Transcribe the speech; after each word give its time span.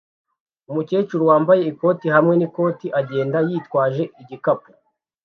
Umukecuru 0.69 1.23
wambaye 1.31 1.61
ikoti 1.71 2.07
hamwe 2.15 2.33
n'ikoti 2.35 2.87
agenda 2.99 3.37
yitwaje 3.47 4.03
igikapu 4.21 4.69